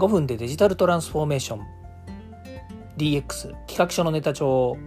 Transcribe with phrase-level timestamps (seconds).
[0.00, 1.66] 5分でデジタルトランスフォーメーション。
[2.96, 4.78] DX 企画書のネタ帳。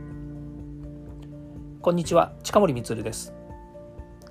[1.84, 3.32] こんにちは近森光です。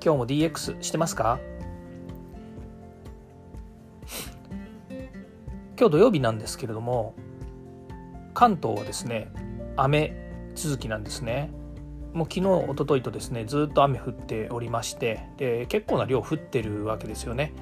[0.04, 1.38] 今日も DX してますか？
[5.78, 7.14] 今日土曜日なんですけれども
[8.34, 9.30] 関東はですね
[9.76, 10.16] 雨
[10.56, 11.52] 続きなんですね。
[12.12, 17.52] もう昨日一昨日とですねずっと雨降っておりましてで結構な量降ってるわけですよね。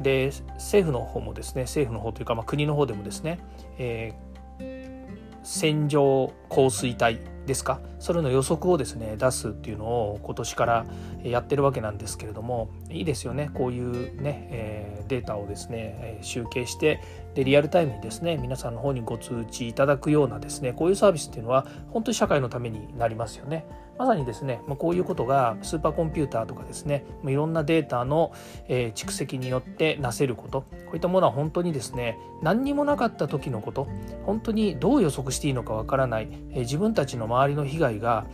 [0.00, 3.38] で政府の方もですね政府の方というか、まあ、国の方でもですね、
[3.78, 10.86] えー、線状降水帯ですかそれの予測をですね出すっていうのを今年から
[11.22, 17.00] やってるわけなんですけれどもいいですよねこういうね、えー、データをですね集計して
[17.36, 23.66] でリアルタイムにですね皆さんの方にご通知いただくようなですねこういうサービスっていうのは本当に社会のためになりますよね。
[23.98, 28.30] まさにですね、こういうことがスーパーコンピューターとかですねいろんなデータの、
[28.68, 30.60] 蓄積によってなせること。
[30.60, 33.88] こういったものは本当にですね何にもなかった時のこと。
[34.26, 38.26] 本当にどう予測していいのかわからない、自分たちの周りの被害が、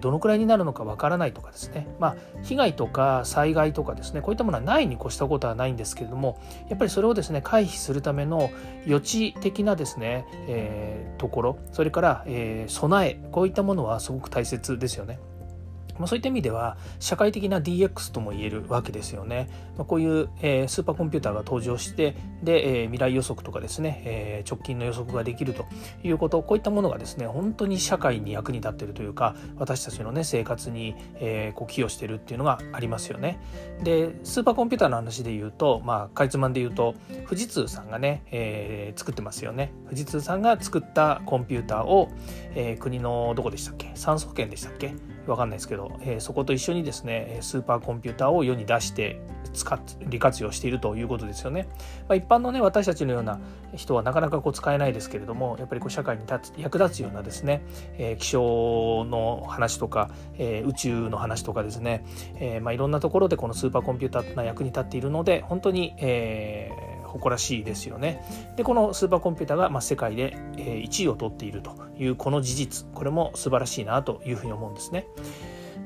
[0.00, 1.88] どのくらいになるのかわからないとかですね。
[1.98, 8.47] まあ被害とか災害とかですねこういったものはないに越したことはないんですけれどもやっぱりそれをですね回避するための
[8.86, 15.18] 予知的なですね、えー、ところそれから、えー、備えこういったものはすごく大切ですよね。
[15.98, 19.48] まあ、そういった意味では社会的な DX とも言えるわけですよね。
[19.76, 25.64] まあ、こういう、えー、スーパーコンピューターが登場してで、えー、未来予測とかですね、えー、直近の予測ができると
[26.02, 33.40] いうことこういったものがですね本当に社会に役に立っているというか私たちのね生活に、えー、こう寄与しているっていうのがありますよね。
[33.82, 36.94] でスーパーコンピューターの話で言うとまあかいつまんで言うと
[37.26, 39.72] 富士通さんがね、えー、作ってますよね。
[39.84, 42.08] 富士通さんが作ったコンピューターを、
[42.54, 43.92] えー、国のどこでしたっけ？
[43.94, 44.94] 産総研でしたっけ？
[45.26, 49.20] わかんないですけど、えー、そこと一緒にですねスーパーコンピューターを世に出して
[49.52, 51.68] 使っ利活用しているということですよね。
[52.08, 53.40] まあ、一般のね私たちのような
[53.74, 57.62] 人はなかなかこう使えないですけれどもやっぱりこう社会に立つ役立つようなですね、
[57.98, 62.04] えー、気象の話とか、えー、宇宙の話とかですね、
[62.36, 68.22] えーまあ、いろんなところでこのスーパーコンピューターが役に立っているので本当に、えー、誇らしいですよね。
[68.56, 75.06] でこのスーパーコンピューターが、まあ、世界で、え1位を取っているというこの事実これも素晴らしいなというふうに思うんですね。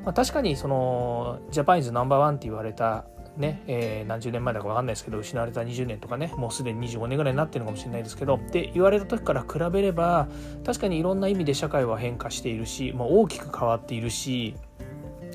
[0.04, 3.04] まあ、確かにそのジャパニーズナンバーワンって言われた
[3.36, 10.28] ね、えー、何十年前だか分かんないですけど失われた20年とかねもうすでに25年ぐらいになってるのかもしれないですけどって言われた時から比べれば
[10.64, 14.54] 確かにいろんな意味で社会は変化しているしもう大きく変わっているし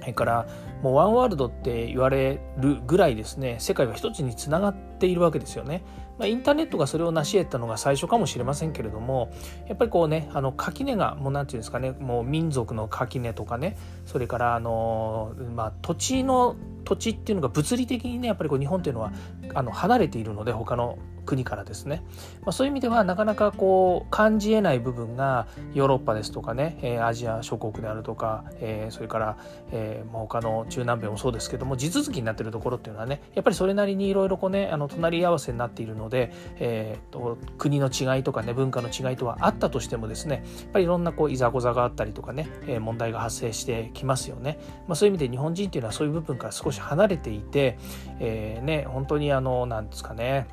[0.08, 0.48] それから
[0.82, 5.84] もうワンワールドって言われるぐらいですね世界は一つにつながっているわけですよね。
[6.18, 9.30] まあ、インターネットがそれを成し得たのが最初かもしれませんけれども
[9.68, 19.12] やっぱりこうねあの垣根がもう何て言うんですかねもう民族の垣根とかねそれからあの、まあ、土地の土地っていうのが物理的にねやっぱりこう日本っていうのは
[19.54, 22.02] あの離れているので他の国からですね、
[22.42, 29.38] まあ、そういう意味ではなかなかこう感じえない部分がヨーロッパですとかね、えー、アジア諸国であるとか、えー、それから、
[29.72, 47.78] えーまあ、他の中南米もそうですけども地続きになってるところっていうのはねやっぱりそれなりにいろいろこうねあの隣り合わせになっているので、えーと、国の違いとかね文化の違いとはあったとしてもですねやっぱりいろんなこういざこざがあったりとかね、えー、問題が発生してきますよね、まあ、そういう意味で日本人っていうのはそういう部分から少し離れていて、
[48.20, 50.48] えー、ね本当にあのなんですかね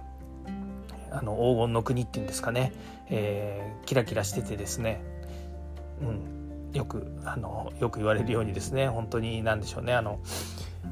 [1.14, 2.72] あの黄金の国っていうんですかね、
[3.08, 5.00] えー、キラキラしててですね、
[6.00, 8.88] うん、よくあのよく言われるようにですね。
[8.88, 9.94] 本当に何でしょうね。
[9.94, 10.18] あの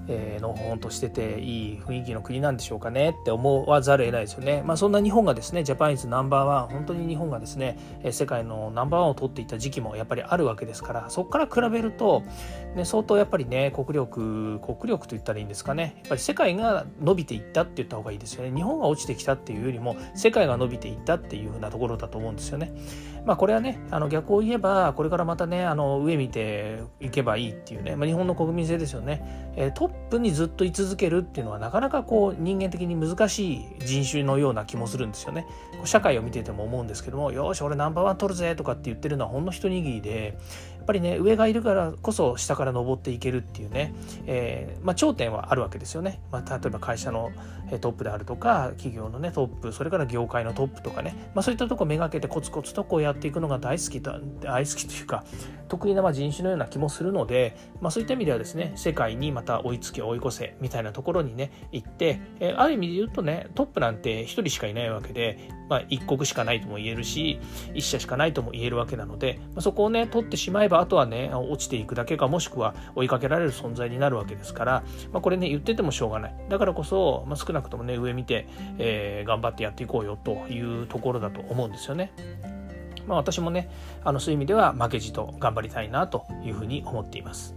[0.09, 4.63] えー、のほほんとしてていい雰囲気の国なんでしょうかねって思わざるを得ないですよね。
[4.65, 7.79] まあ、そんな日本がですねジャパニーズナンバーワン本当に日本がですね
[8.11, 12.23] 世界のナンバーワンを取っていた時期もやっぱりあるわけですからそこから比べると、
[12.75, 18.55] ね、相当やっぱりね国力国力と言ったらいいんですかねやっぱり世界が伸びていったって言った方がいいですよね。
[18.55, 22.73] 日本が落ちてきたっていうよりも世界が伸びていったっていうふうなところだと思うんですよね。
[23.25, 35.47] まあ、これはねあの逆を言えばこれからまたねあの上見ていけばいいっていうね、まあ、日本の国民性ですよね、えー、トップにずっと居続けるっていうのはなかなかこう人間的に難しい人種のような気もするんですよね。
[35.85, 40.37] 社会を見てても思うんですけどもよし俺ナンバーワン取るぜとかって言ってるのはほんの一握りで
[40.83, 43.95] っぱりね上がいるからこそ下から登っていけるっていうね、
[44.27, 47.31] えー、まあ、頂点はあるわけですよね、まあ、例えば会社の
[47.81, 55.25] トップであるとか企業のねトップそれから業界のトップとかね、まあ、そういったとこめがけてコツコツとこうやっていくのが大好きと大好きというか
[55.69, 67.41] 得意なま人種のような気もするので、まあ、そういった意味ではですね世界にまた追いつけ追い越せみたいなところにね行って、えー、ある意味で言うとねトップなんて1人しかいないわけで、まあ、1国しかないとも言えるし
[67.75, 74.83] 1社しかないとも言えるわけなので、まあ、そこをね取ってしまえばばあとはね落ちていくだけかもしくは追いかけられる存在になるわけですから、
[75.13, 78.49] まあ、これね言っててもしょうがないだからこそ、まあ、少なくともね上見て、
[78.79, 82.13] えー、頑張ってやっていこうよというところだと思うんですよね。
[83.07, 83.69] まあ、私もね
[84.05, 87.55] あのそういう意味では負けじと頑張りたいなというふうに思っています。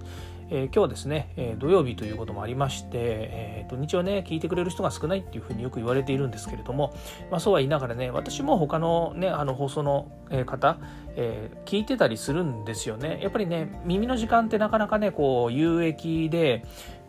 [0.50, 6.94] えー、今日はですね、えー、土曜日ということもありまして、えー、土日はね聞いてくれる人が少ないっていうふうによく言われているんですけれども、
[7.32, 10.12] まあ、そうは言いながらね私も他のねあの放送の
[10.46, 10.78] 方、
[11.16, 13.20] えー、聞いてたりするんですよね。
[13.22, 16.64] やっぱりね耳の時間ってなかなかねこう有益で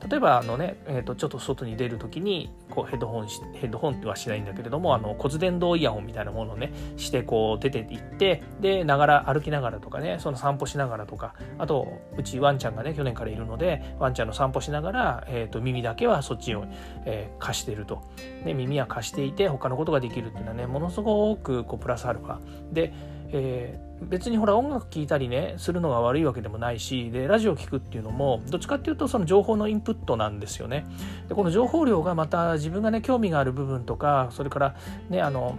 [0.08, 16.66] 例えばあのね、えー、とちょっと外に出る時にこうヘッドホンヘッドホンはしないんだけれどもあの骨伝導イヤホンみたいなものをねしてこう出ていってでながら歩きながらとかねその散歩しながらとかあとうちワンちゃんがね去年からいるのでワンちゃんの散歩しながら、えー、と耳だけはそっちを、
[17.06, 18.02] えー、貸してると、
[18.44, 22.38] ね、耳は貸していて他のことができるっていうのはねものすごくこうプラスアルファ。
[22.72, 22.92] で
[23.32, 30.86] えー、別にほら音楽聴いたりねするのが悪いわけでもないしでラジオ聴くっていうのもどっちかっていうとその情報のインプットなんですよね。
[31.28, 34.76] でこの情報量がまた自分がね興味がある部分とかそれから
[35.08, 35.58] ねあの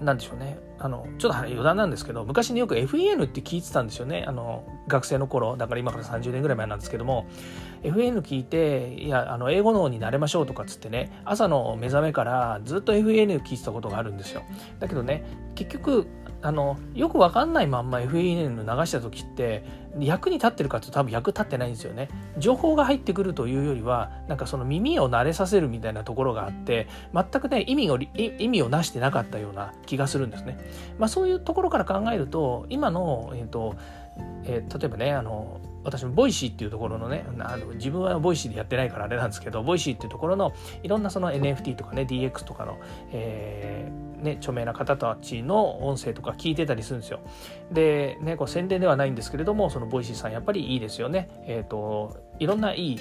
[0.00, 4.24] なんでしょうねあのちょっと余談なんですけど昔によく FEN って聞いてたんですよね。
[4.26, 7.26] あの学生の頃だから今から30年ぐらい前なんですけども
[7.82, 14.42] FEN 聞いていやあの英語脳になれましょうとかっつってね朝の目覚めからずっと FEN 聞いてたことがあるんですよ。
[14.78, 16.06] だけどね結局
[16.40, 19.64] あのよく分かんないまんま FEN 流した時って
[19.98, 22.08] 役に立ってるかって多分役立ってないんですよね。
[22.38, 30.58] 情報が入ってくるというよりはなんかその耳を慣れさせるみたいなところがあって全くね意味を意味をなしてなかったような気がするんですね、
[30.98, 33.76] まあ、そういうところから考えると今の、えーと
[34.44, 40.52] えー、例えばねあの私も Voicy っていうところのねあの自分は Voicy でやってないからあれなんですけど Voicy っていうところの
[40.82, 42.78] いろんなその NFT とかね DX とかの、
[43.12, 47.20] えー、ね、著名な方たちの音声とか聞いてたりするんですよ。
[47.72, 51.28] で、ね、こう宣伝ではないんですけれどもその Voicy さんやっぱりいいですよね。
[51.46, 53.00] えっ、ー、といろんないい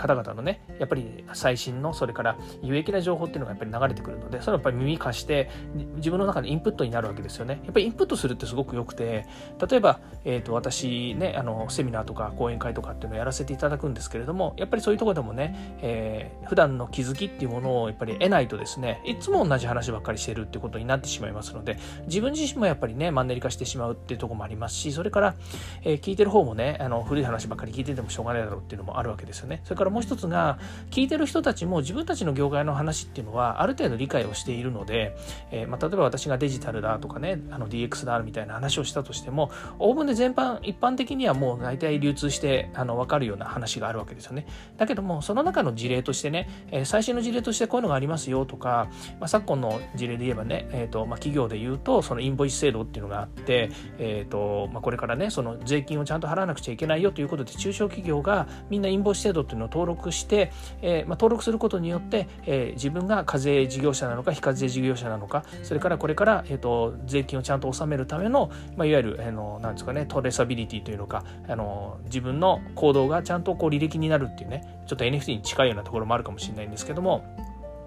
[0.00, 5.50] 方々のねやっぱり最新のそれから有益な情報っていうのがやっぱり流れてくるのでそれはやっぱり耳貸して
[5.96, 7.60] 自分の中でインプットになるわけですよね。
[7.64, 9.26] やっぱりインプットするってすごく良くて
[9.68, 25.34] 例えば、えーと、私ねあのセミナーとか講演会とかっていうのをやらせていただくんですけれどもやっぱりそういうとこでもね、えー、普段の気づきっていうものをやっぱり得ないとですねいつも同じ話ばっかりしてるってことになってしまいますので自分自身もやっぱりねマンネリ化してしまうっていうとこもありますしそれから、
[25.82, 29.60] えー、聞いてる方もねあの古い話ばっかり聞いててもしょうがないだろうっていうのもあるわけですよね。
[29.64, 30.58] それからもう一つが
[30.90, 35.16] 聞いてる人たちも自分たちの業界の話っていうのはある程度理解をしているので、
[35.50, 44.46] えー、まあ、例えば私がデジタルだとかねあの DX だみたいな話をしたとしてもおおむね全般一般的にはもう大体流通してあの分かるような話があるわけですよね。
[44.76, 48.88] だけどもその中の事例としてね、えー、最新の事例としてこういうのがありますよとか、
[49.18, 60.52] まあ、昨今の事例で言えばね、えーとまあ、企業で言うとそのインボイス制度っていうのがあって、えーとまあ、これからねその税金をちゃんと払わなくちゃいけないよということで中小企業がみんなインボイス制度っていうのを登録して、
[60.82, 77.24] えー、まあ、登録することによって、えー、自分が課税事業者なのか非課税事業者なのかそれからこれから、えーと、税金をちゃんと納めるための、まあ、いわゆる、あのなんですかねトレーサビリティというのかあの自分の行動がちゃんとこう履歴になるっていうねちょっと NFT に近いようなところもあるかもしれないんですけども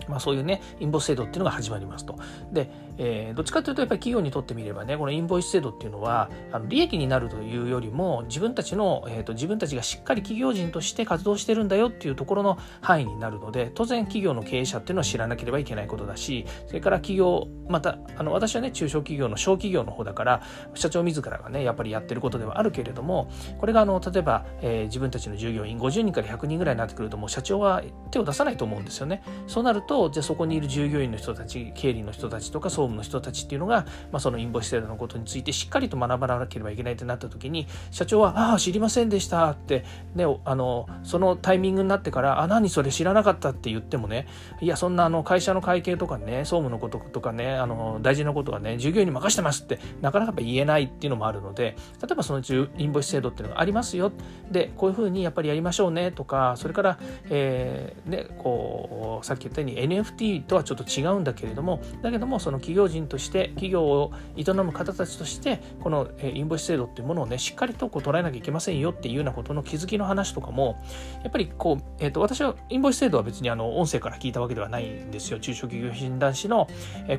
[0.07, 2.15] まあ、そういうね、インボイス制度っていうのが始まりますと。
[2.51, 20.41] で、えー、どっちかというとやっぱり企業にとってみればねこのインボイス制度っていうのはあの利益になるというよりも自分たちの、えーと、自分たちがしっかり企業人として活動してるんだよっていうところの範囲になるので当然企業の経営者っていうのは知らなければいけないことだしそれから企業またあの私はね中小企業の小企業の方だから
[20.75, 27.81] 社長自らがねやっぱりやってることではあるけれどもこれがあの例えば、えー、自分たちの従業員50人から100人ぐらいになってくるともう社長は
[28.12, 29.24] 手を出さないと思うんですよね。
[29.48, 39.85] そうなるとじゃあそこにいる従業員の人たち経理の人たちとか総務の人たちっていうのが、まあ、そのインボイス制度のことについてしっかりと学ばなければいけないってなった時に社長は「ああ知りませんでした」って、
[40.15, 44.27] ね、あのそのタイミングになってから「あ何それ知らなかった」って言ってもね
[44.62, 52.41] いやそんなあの会社の会計とかね総務のこととかねあの大事なことはね従業員に任せてますってなかなか言えないっていうのもあるので例えばその
[52.77, 54.12] インボイス制度っていうのがありますよ。
[54.51, 70.81] でこういうふうにやっぱりやりましょうねとかそれから、えーね、こうさっき言ったように NFT とはちょっと違うんだけれどもだけどもその企業人として企業を営む方たちとしてこのインボイス制度っていうものをねしっかりとこう捉えなきゃいけませんよっていうようなことの気づきの話とかも
[71.23, 75.39] やっぱりこう、えーと、私はインボイス制度は別にあの音声から聞いたわけではないんですよ。
[75.39, 76.67] 中小企業診断士の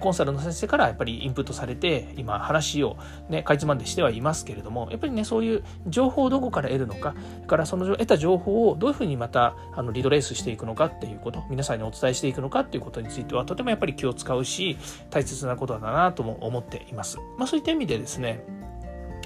[0.00, 2.96] コンサルの先生からやっぱりインプットされて今話を
[3.28, 7.14] ねかいつまんでしてはいますけれどもやっぱりねそういう情報をどこから得るのか
[7.46, 14.78] からその得た情報をどういうふうにまたあのリドレースしていくのかっていうこと皆さんにお伝えしていくのかかっていうことについてはとてもやっぱり気を使うし
[15.10, 17.18] 大切なことだなとも思っています。
[17.36, 18.44] まあ、そういった意味でですね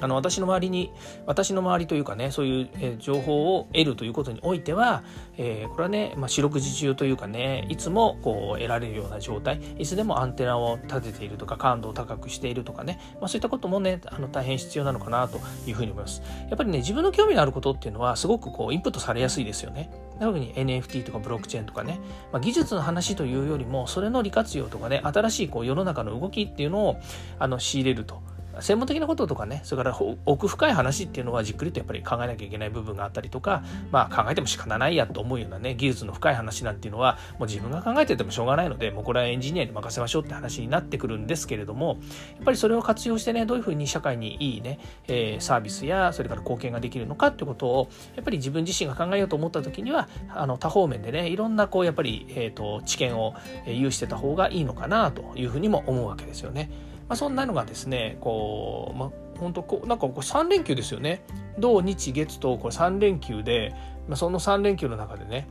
[0.00, 0.92] あの私の周りに
[1.26, 5.02] 私の周りというかねそういう、情報を得るということにおいては、
[5.36, 16.22] えー、これはね、まあ、四六時中というかねいつもこう得られるような状態いつでもアンテナを立てているとか感度を高くしているとかね、まあ、そういったこともねあの大変必要なのかなというふうに思います。
[16.48, 19.90] やっぱりね自分の興味のあることっていうのはすごくこうインプットされやすいですよね。
[20.20, 22.00] 特に NFT とかブロックチェーンとかね、
[22.32, 26.96] まあ、技術の話というよりもそれの利活用とかね新しいこう世の中の動きっていうのを
[27.38, 28.20] あの仕入れると。
[28.60, 41.98] 専門的なこととかねそれから奥深い話っていうのはじっくりとやっぱり考えなきゃいけない部分があったりとかまあ考えても仕方ないやと思うようなね技術の深い話なんていうのはもう自分が考えててもしょうがないのでもうこれはエンジニアに任せましょうって話になってくるんですけれども
[42.36, 53.34] やっぱりそれを活用してねどういうふうに社会にいいね、えー、サービスやそれから貢献ができるのかってことをやっぱり自分自身が考えようと思った時にはあの多方面でねいろんなこうやっぱり、えーと、知見を
[53.66, 56.70] 有してた方がいいのかなというふうにも思うわけですよね。
[57.08, 61.22] まあ、そんなのがですねこう、まあ、本当こうなんかこう3連休ですよね。
[61.58, 63.74] 土日月とこれ3連休で、
[64.06, 65.48] まあ、その3連休の中でね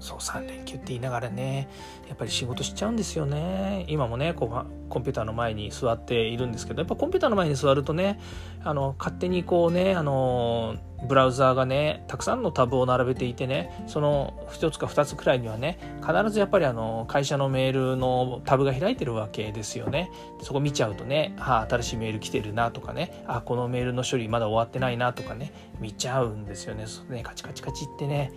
[0.00, 1.68] そう3連休って言いながらね
[2.08, 3.84] やっぱり仕事しちゃうんですよね。
[3.88, 8.20] 今もねこうコンピューターの前に座っているんですけどやっぱコンピューターの前に座るとね
[8.64, 10.76] あの勝手にこうねあの
[11.06, 20.10] ブラウザーがねたくさんのタブを並べていてねその1つか2つくらいにはね必ずやっぱりあの会社のメールのタブが開いてるわけですよね。
[20.42, 26.86] そこ見ちゃうとねあ新しいメール来てるなとかねあこのメールの処理まだ終わってないなとかね見ちゃうんですよね。
[27.10, 28.32] ねカチカチカチってね。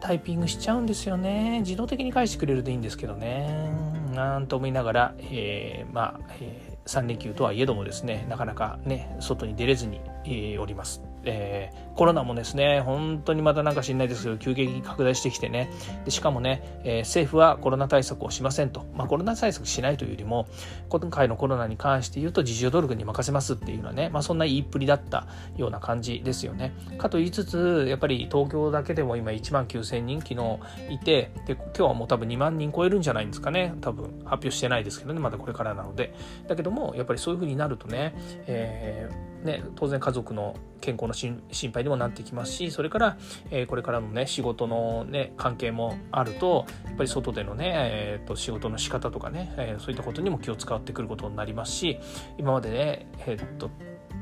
[0.00, 1.60] タイピングしちゃうんですよね。
[1.60, 3.70] 自動的に返してくれるといいんですけどね。
[4.14, 11.05] なんと思いながら、えー、まあ、えー、3連休とはいえどもですねなかなかね外に出れずに、えー、おります。
[11.26, 15.70] えー、コロナもですね、本当にまたなんか知んないですけど、急激に拡大してきてね、
[16.04, 20.46] でしかもね、えー、政府はコロナ対策をしませんと、まあ、コロナ対策しないというよりも、
[20.88, 26.72] 今回のコロナに関して言うと、自助努力に任せますっていうのはね、まあ、そんな言いっぷりだったような感じですよね。
[26.98, 30.58] かと言いつつ、やっぱり東京だけでも今1万9000人昨日
[30.90, 36.14] いて、で今日はもう多分2万人超えるんじゃないんですかね、多分発表してないですけどね、まだこれからなので。
[36.46, 38.14] だけども、やっぱりそういうふうになるとね、
[38.46, 41.40] えーね、当然家族の健康の心
[41.72, 43.16] 配にもなってきますしそれから、
[43.50, 51.98] えー、これからのね仕事のね関係もあるとやっぱり外でのね、えーと、仕事の仕方とかね、えー、そういったことにも気を使ってくることになりますし
[52.38, 53.70] 今までね、えーと、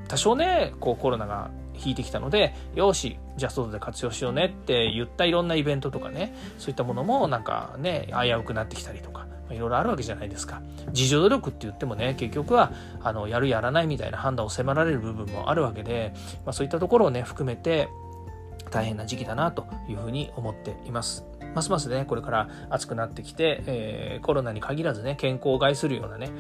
[0.06, 16.12] 多少ねこうコロナが引いてきたのでよしじゃあ外で活用しようねって言ったいろんなイベントとかねそういったものもなんかね危うくなってきたりとかいろいろあるわけじゃないですか自助努力って言ってもね結局はあのやるやらないみたいな判断を迫られる部分もあるわけで、
[16.44, 17.88] まあ、そういったところをね含めて
[18.70, 21.24] 大変な時期だなというふうに思っています。
[21.54, 26.30] ますますね、これから暑くなってきて、えー、コロナに限らずね、健康を害するようなね、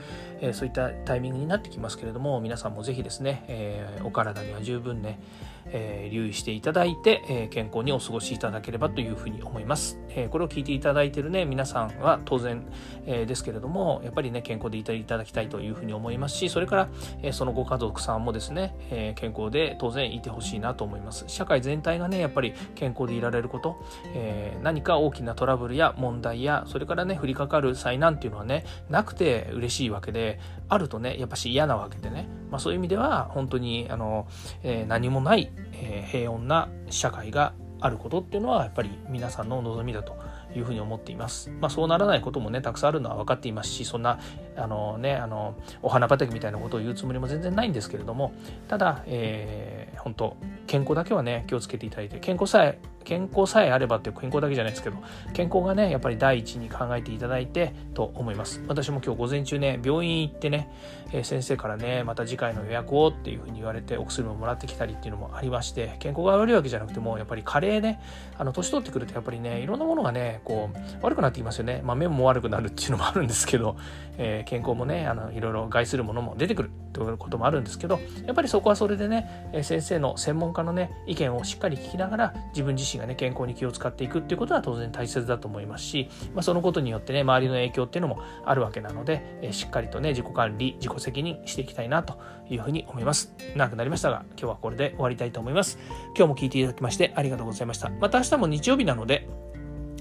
[0.40, 5.20] えー、そういったタイミングになってきますけれども、皆さんもぜひですね、えー、お体には十分ね、
[5.66, 9.98] えー、留意していただいて、えー、健康にお過ごしいただければというふうに思います。
[10.10, 12.66] えー、これを聞いていただいているね、皆さんは当然、
[13.06, 16.88] えですけれども、やっぱりね、健康でいていただきたいというふうに思いますし、それから、
[17.22, 21.24] えそのご家族さんもですね、え健康で当然いてほしいなと思います。
[21.28, 23.76] 社会全体がね、やっぱり健康でいられること、
[24.14, 34.28] え何か大きなトラブルや問題や、それからね、降りかかる災難っていうのはね、なくて嬉しいわけで、あるとね、やっぱし嫌なわけでね、まあそういう意味では、本当に、あの、
[34.62, 40.16] え何もない、え平穏な社会があることっていうのはやっぱり皆さんの望みだと
[40.54, 41.50] いうふうに思っています。
[41.60, 44.20] まあ、そうならないこともねたくさんあるのは分かっていますしそんな
[44.56, 48.32] あの、ね、あのお花畑みたいなことを言うつもりも全然ないんですけれども
[48.68, 50.36] ただ、えー、本当
[50.68, 54.96] 健康だけはね気をつけていただいて健康さえ健康さえあればっていう健康だけじゃないですけど
[55.32, 58.62] 健康がねやっぱり第一に考えていただいてと思います。
[58.66, 60.70] 私も今日午前中ね病院行ってね、
[61.12, 68.00] えー、先生からねまた次回の予約をっていうふうに言われてお薬ももらってきたりっていうのもありまして健康が悪いわけじゃなくてもやっぱり加齢ね
[68.38, 71.82] あの年取ってくるとやっぱりねいろんなものがねこう悪くなってきますよね。
[71.84, 73.76] まあ目も悪くなるっていうのもあるんですけど、
[74.18, 95.78] えー、健康もねあのいろいろ害するものも出てくるということもあるんですけどやっぱりそこはそれでね先生の専門家のね意見をしっかり聞きながら自分自身身がね健康に気を使っていくっていうことは当然大切だと思いますし、まあ、そのことによってね周りの影響っていうのもあるわけなので、えしっかりとね自己管理自己責任していきたいなというふうに思います長くなりましたが今日はこれで終わりたいと思います
[96.16, 99.28] 今日も聞いていただきましてありがとうございましたまた明日も日曜日なので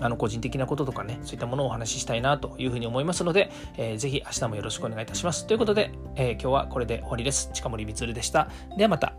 [0.03, 5.47] あの個人的なこととかね、そういったものをお話ししたいなというふうに思いますので、えー、ぜひ明日もよろしくお願いいたします。
[5.47, 7.49] ということで、えー、今日はこれで終わりです。
[7.53, 8.49] 近森光でした。
[8.77, 9.13] ではまた。